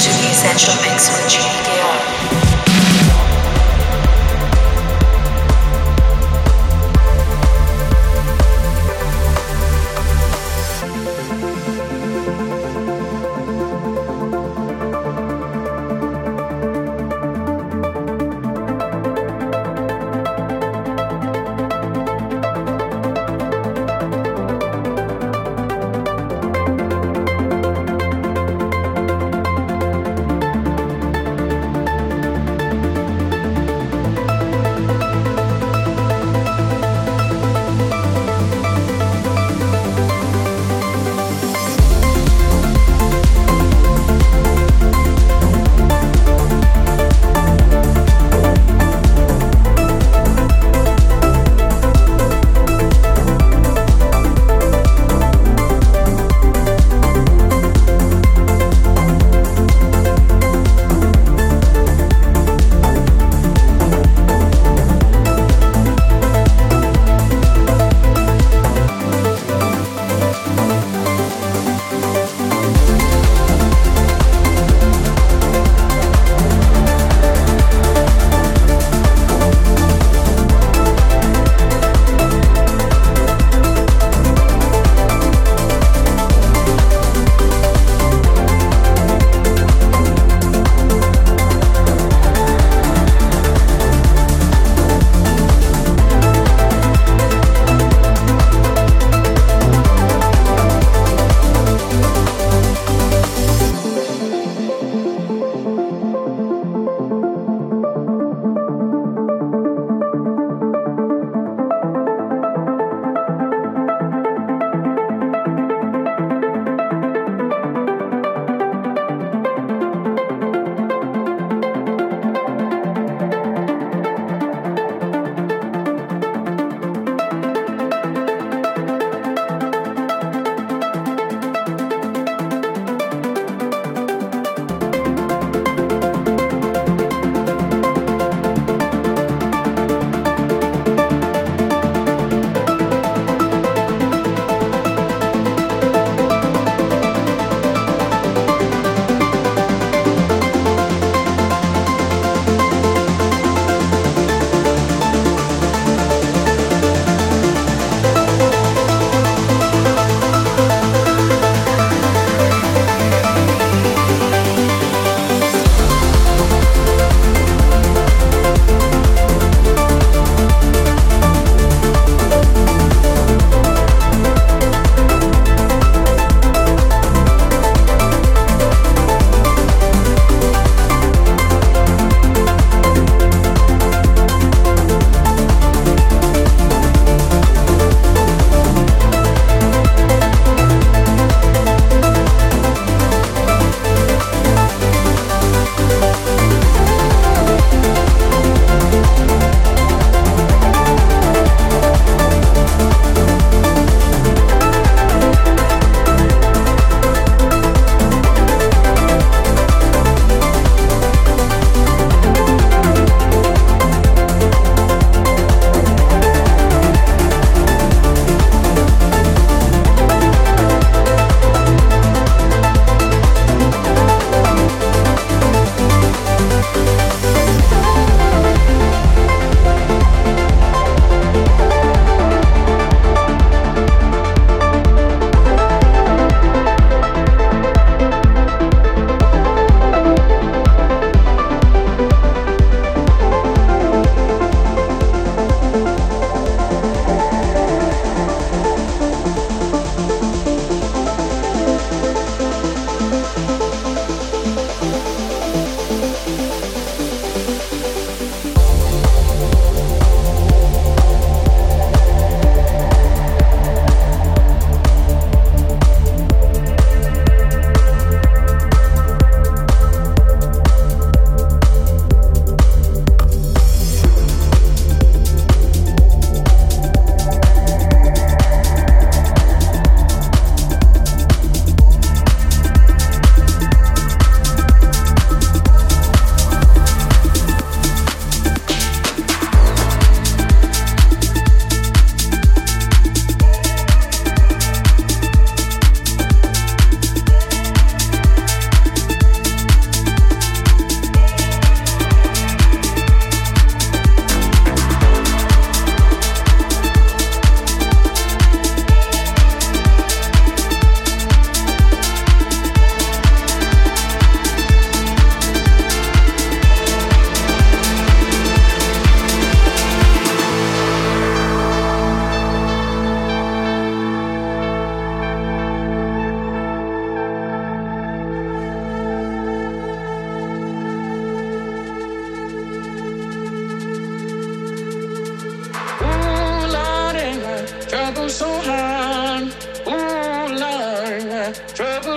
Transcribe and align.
to 0.00 0.08
the 0.08 0.30
Essential 0.30 0.74
Mix 0.80 1.10
with 1.10 1.26
GDKR. 1.28 2.09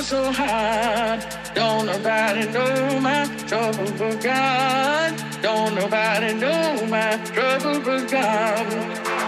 So 0.03 0.31
hard. 0.33 1.19
Don't 1.55 1.85
nobody 1.85 2.45
know 2.51 2.99
my 2.99 3.25
trouble 3.47 3.89
but 3.97 4.21
God. 4.21 5.13
Don't 5.41 5.75
nobody 5.75 6.33
know 6.33 6.85
my 6.87 7.15
trouble 7.33 7.79
but 7.79 8.11
God. 8.11 8.65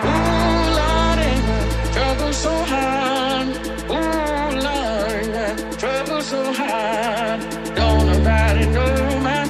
Ooh, 0.06 0.66
Lord, 0.78 1.20
my 1.48 1.62
trouble 1.94 2.34
so 2.34 2.54
hard. 2.72 3.48
Ooh, 3.90 4.52
Lord, 4.68 5.28
my 5.36 5.78
trouble 5.78 6.22
so 6.22 6.42
hard. 6.52 7.40
Don't 7.76 8.06
nobody 8.08 8.66
know 8.68 9.20
my 9.22 9.45